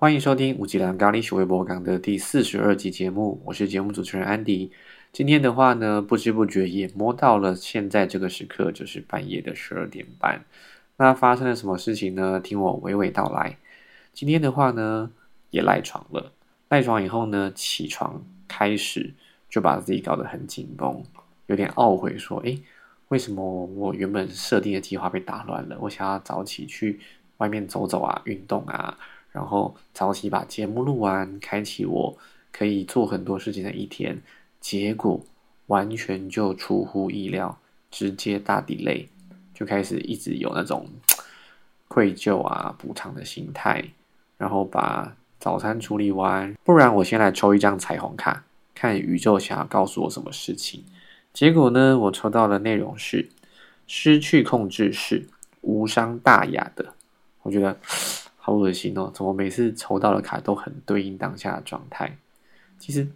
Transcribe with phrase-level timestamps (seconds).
[0.00, 4.72] 欢迎收听五吉兰咖喱学微博港的第四十二集节目，我是节目主持人安迪。
[5.12, 10.46] 今天的话呢，不知不觉也摸到了现在这个时刻，就是半夜的十二点半。
[10.96, 12.40] 那发生了什么事情呢？
[12.40, 13.58] 听我娓娓道来。
[14.14, 15.10] 今天的话呢，
[15.50, 16.32] 也赖床了。
[16.70, 19.12] 赖床以后呢，起床开始
[19.50, 21.04] 就把自己搞得很紧绷，
[21.48, 22.62] 有点懊悔，说：“诶，
[23.08, 25.76] 为什么我原本设定的计划被打乱了？
[25.78, 27.00] 我想要早起去
[27.36, 28.98] 外面走走啊，运动啊。”
[29.32, 32.18] 然后早起把节目录完，开启我
[32.50, 34.20] 可以做很多事情的一天，
[34.60, 35.20] 结果
[35.66, 37.56] 完全就出乎意料，
[37.92, 39.08] 直接大底泪，
[39.54, 40.88] 就开始一直有那种
[41.86, 43.84] 愧疚啊、补偿的心态，
[44.36, 50.84] 然后把早餐处理完，不然我先来抽一张彩虹卡，看宇宙想要告诉我什么事情。
[51.32, 53.28] 结果呢，我抽到的内容是
[53.86, 55.24] 失去控制是
[55.60, 56.94] 无伤大雅的，
[57.42, 57.78] 我觉得。
[58.42, 59.12] 好恶心哦！
[59.14, 62.16] 怎么每次抽到的卡都很对应当下的状态？
[62.78, 63.06] 其实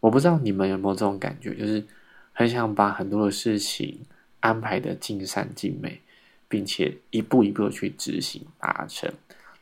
[0.00, 1.86] 我不知道你们有没有这种感觉，就是
[2.32, 4.00] 很想把很多的事情
[4.40, 6.00] 安排的尽善尽美，
[6.48, 9.10] 并且一步一步的去执行达成。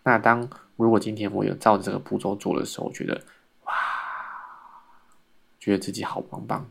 [0.03, 3.23] 那当如果今天我有照着这个步骤做的时候，我觉得
[3.67, 3.73] 哇，
[5.59, 6.67] 觉得自己好棒棒，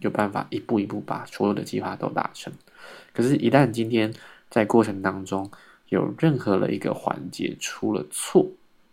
[0.00, 2.52] 有办法一步一步把所有的计划都达成。
[3.14, 4.12] 可是，一旦今天
[4.50, 5.50] 在过程当中，
[5.88, 8.46] 有任何的一个环节出了错，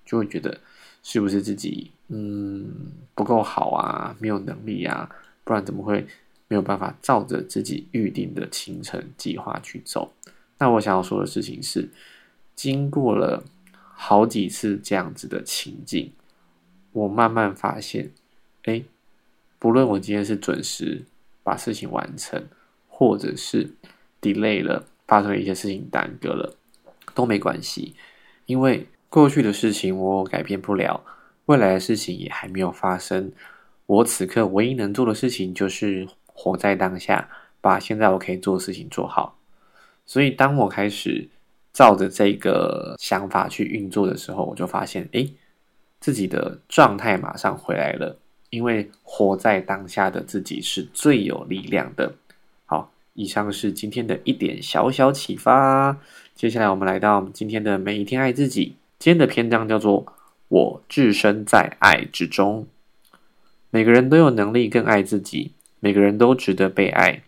[0.05, 0.59] 就会觉得
[1.01, 2.71] 是不是自己嗯
[3.15, 5.09] 不够好啊，没有能力啊，
[5.43, 6.05] 不然怎么会
[6.47, 10.13] 没有办法照着自己预定的行程计划去走？
[10.59, 11.89] 那我想要说的事情是，
[12.55, 13.43] 经过了
[13.75, 16.11] 好几次这样子的情境，
[16.91, 18.11] 我慢慢发现，
[18.63, 18.83] 哎，
[19.57, 21.03] 不论我今天是准时
[21.41, 22.41] 把事情完成，
[22.87, 23.69] 或者是
[24.21, 26.55] delay 了，发生一些事情耽搁了。
[27.13, 27.95] 都没关系，
[28.45, 31.03] 因为过去的事情我改变不了，
[31.45, 33.31] 未来的事情也还没有发生。
[33.85, 37.29] 我此刻唯一能做的事情就是活在当下，
[37.59, 39.37] 把现在我可以做的事情做好。
[40.05, 41.29] 所以，当我开始
[41.71, 45.27] 照着这个想法去运作的时候，我就发现，哎，
[45.99, 48.17] 自己的状态马上回来了。
[48.49, 52.13] 因为活在当下的自己是最有力量的。
[52.65, 55.97] 好，以上是今天的一点小小启发。
[56.35, 58.75] 接下来，我们来到今天的每一天爱自己。
[58.97, 60.05] 今天的篇章叫做
[60.49, 62.67] “我置身在爱之中”。
[63.69, 67.21] 每个人都有能力更爱自己，每个人都值得被爱。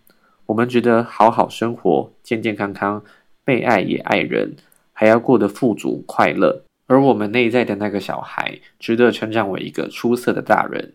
[0.46, 3.04] 我们值得好好生活，健健康康，
[3.44, 4.56] 被爱也爱人，
[4.92, 6.64] 还要过得富足快乐。
[6.88, 10.92] 而我们内在的那个小孩，值得成长为一个出色的大人。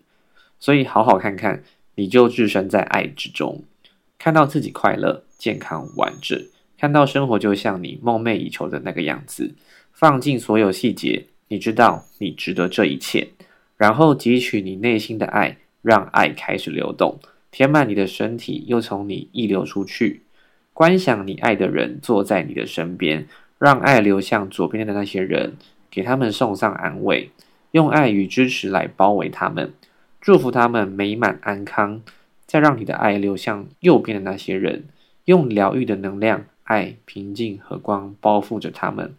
[0.59, 1.63] 所以，好好看看，
[1.95, 3.63] 你就置身在爱之中，
[4.19, 6.37] 看到自己快乐、健康、完整。
[6.81, 9.53] 看到生活就像你梦寐以求的那个样子，
[9.93, 13.27] 放进所有细节，你知道你值得这一切，
[13.77, 17.19] 然后汲取你内心的爱，让爱开始流动，
[17.51, 20.23] 填满你的身体，又从你溢流出去。
[20.73, 23.27] 观想你爱的人坐在你的身边，
[23.59, 25.53] 让爱流向左边的那些人，
[25.91, 27.29] 给他们送上安慰，
[27.73, 29.71] 用爱与支持来包围他们，
[30.19, 32.01] 祝福他们美满安康。
[32.47, 34.85] 再让你的爱流向右边的那些人，
[35.25, 36.45] 用疗愈的能量。
[36.71, 39.13] 爱、平静和光包覆着他们，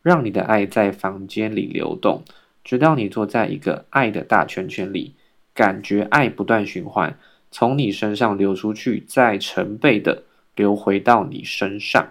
[0.00, 2.22] 让你的爱在房间里流动，
[2.64, 5.14] 直到你坐在一个爱的大圈圈里，
[5.52, 7.18] 感觉爱不断循环，
[7.50, 10.22] 从你身上流出去，再成倍的
[10.54, 12.08] 流回到你身上。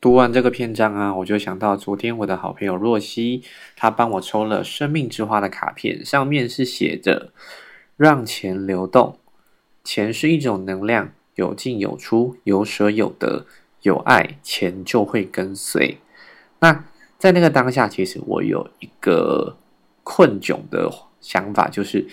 [0.00, 3.42] 读完这个篇章啊，我就想到昨天我的好朋友若曦，
[3.74, 7.32] 她帮我抽了生命之花的卡片，上面是写着
[7.98, 9.18] “让钱流动”，
[9.82, 13.44] 钱是一种能量，有进有出，有舍有得。
[13.82, 15.98] 有爱，钱就会跟随。
[16.58, 16.84] 那
[17.18, 19.56] 在那个当下，其实我有一个
[20.02, 22.06] 困窘的想法，就是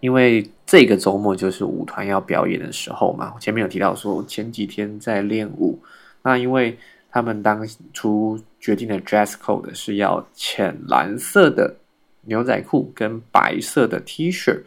[0.00, 3.34] 因为这个周末就是舞团要表演的时候嘛。
[3.38, 5.82] 前面有提到说，前几天在练舞。
[6.22, 6.78] 那因为
[7.10, 11.76] 他们当初决定的 dress code 是要浅蓝色的
[12.22, 14.62] 牛仔裤跟白色的 T 恤。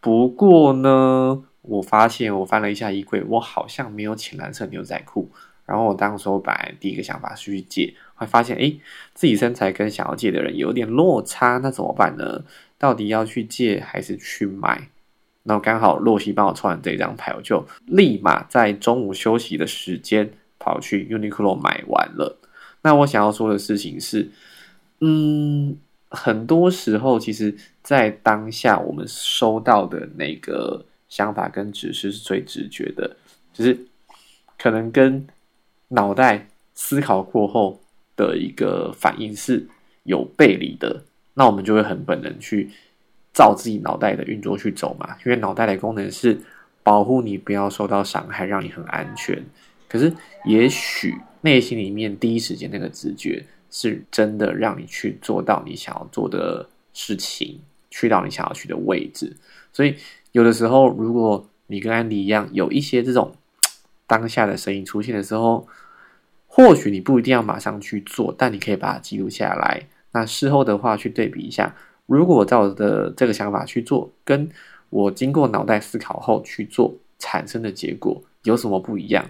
[0.00, 5.30] 不过呢，我发现我翻了一下衣柜，我好像没有浅蓝色牛仔裤。
[5.68, 8.72] 然后我当时候本来第一个想法是去借，会发现哎，
[9.12, 12.42] 自己身材跟想要借的人有点落差，那怎么办呢？
[12.78, 14.88] 到底要去借还是去买？
[15.42, 22.38] 然后刚好洛西帮我抽完这张牌，我就立马在中午休息的时间跑去 Uniqlo 买完了。
[22.80, 24.30] 那我想要说的事情是，
[25.00, 25.76] 嗯，
[26.08, 33.16] 很多时候其实，在当下我们收到的那个想法跟指示是最直觉的，
[33.52, 33.78] 就是
[34.58, 35.26] 可能跟
[35.88, 37.80] 脑袋思考过后
[38.16, 39.66] 的一个反应是
[40.04, 41.04] 有背离的，
[41.34, 42.70] 那我们就会很本能去
[43.32, 46.38] 照自己脑袋的运作去走嘛，因为脑袋的功能是
[46.82, 49.42] 保护你不要受到伤害，让你很安全。
[49.88, 50.12] 可是
[50.44, 57.58] 也许内心里面第一时间那个直觉是真的让你去做到你想要做的事情，
[57.90, 59.34] 去到你想要去的位置。
[59.72, 59.94] 所以
[60.32, 63.34] 有的时候，如果你跟安迪一样有一些这种
[64.08, 65.68] 当下的声音出现的时候，
[66.48, 69.80] 或许你不一定要马上去做，但你可以把它记录下来。
[70.10, 71.72] 那事后的话，去对比一下，
[72.06, 74.48] 如果照我的这个想法去做，跟
[74.90, 79.24] 我经过脑袋思考后去做产生的结果有什么不一样？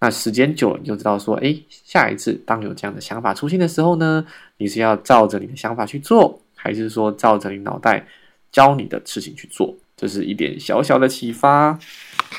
[0.00, 4.26] 那时间久了，你就知道说，哎，下一次当有这样的想法出现的时候呢，
[4.56, 8.04] 你是要照着你的想法去做，还是说照着你脑袋
[8.50, 9.76] 教你的事情去做？
[9.96, 11.78] 这是一点小小的启发。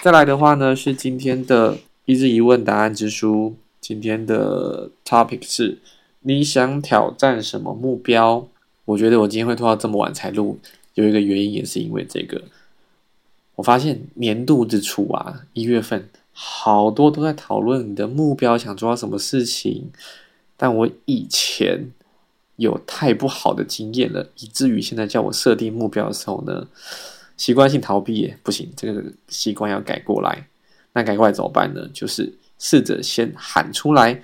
[0.01, 3.55] 再来的话呢，是今天的一日一问答案之书。
[3.79, 5.79] 今天的 topic 是。
[6.23, 8.47] 你想挑战什么目标？
[8.85, 10.59] 我觉得我今天会拖到这么晚才录，
[10.93, 12.39] 有一个原因也是因为这个。
[13.55, 19.89] 我发现年度之初啊，一月份好多都在讨论你的目标，想做到什么事情。
[20.55, 21.91] 但我以前
[22.57, 26.67] 有太不好的经验了，以至于现在叫我设定目标的时候呢，
[27.41, 30.47] 习惯性逃避，不行，这个习惯要改过来。
[30.93, 31.89] 那改过来怎么办呢？
[31.91, 32.37] 就是。
[32.63, 34.21] 试着先喊出来，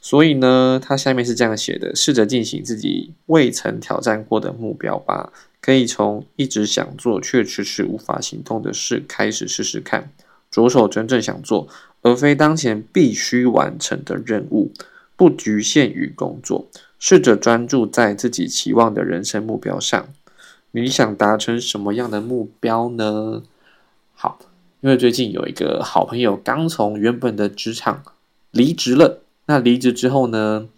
[0.00, 10.08] 所以呢，它下面是这样写的：试着进行自己未曾挑战过的目标吧，可以从一直想做却迟迟无法行动的事开始试试看，
[10.52, 11.66] 着手真正想做，
[12.02, 14.70] 而非当前必须完成的任务，
[15.16, 16.68] 不局限于工作，
[17.00, 20.08] 试着专注在自己期望的人生目标上。
[20.72, 23.42] 你想达成什么样的目标呢？
[24.14, 24.38] 好。
[24.82, 28.02] 因为最近有一个好朋友刚从原本的职场
[28.50, 30.70] 离职了，那离职之后呢，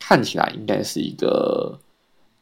[0.00, 1.78] 看起来应该是一个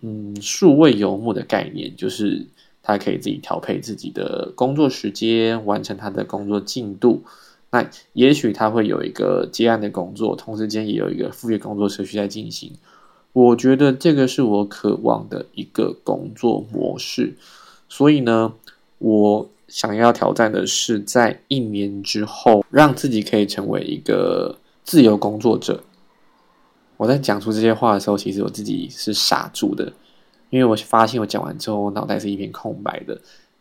[0.01, 2.47] 嗯数位游牧的概念，就是
[2.85, 7.25] 他可以自己调配自己的工作时间，完成他的工作进度。
[7.73, 12.71] 那也许他会有一个接案的工作，同时间也有一个副业工作持续在进行。
[13.33, 17.37] 我觉得这个是我渴望的一个工作模式，
[17.89, 18.53] 所以呢，
[18.99, 19.49] 我。
[19.69, 25.83] 想要挑战的是，在一年之后，让自己可以成为一个自由工作者。
[26.99, 29.91] 我在讲出这些话的时候，其实我自己是傻住的，
[30.51, 33.19] 因为我发现我讲完之后，我脑袋是一片空白的。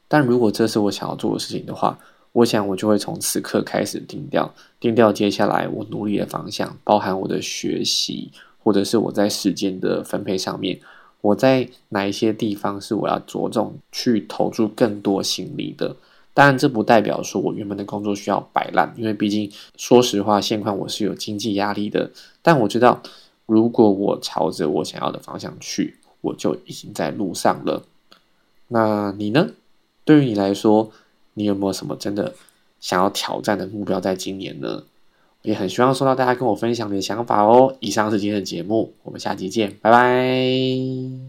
[0.09, 1.97] 但如果这是我想要做的事情的话，
[2.33, 8.29] 我想我就会从此刻开始定掉，定掉接下来我努力的方向，包含我的学习，
[8.63, 10.79] 或者是我在时间的分配上面。
[11.21, 15.95] 我在哪一些地方是我要着重去投注更多心力的？
[16.33, 22.09] 当然，这不代表说我原本的工作需要摆烂，因为毕竟说实话，现况我是有经济压力的。
[22.41, 23.03] 但我知道，
[23.45, 27.83] 如果我朝着我想要的方向去，我就已经在路上了。
[28.69, 29.49] 那你呢？
[30.03, 30.89] 对于你来说，
[31.35, 32.33] 你有没有什么真的
[32.79, 34.83] 想要挑战的目标在今年呢？
[35.43, 37.75] 也很希望收到大家跟我分享你的想法哦。
[37.79, 41.21] 以上是今天的节目，我们下期见，拜拜。